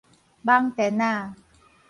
[0.47, 1.35] 蠓電仔